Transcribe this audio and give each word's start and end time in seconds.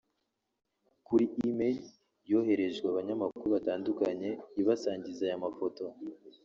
kuri 1.07 1.25
‘email’ 1.47 1.77
yohererejwe 2.29 2.85
abanyamakuru 2.89 3.47
batandukanye 3.55 4.29
ibasangiza 4.61 5.21
aya 5.25 5.43
mafoto 5.45 5.83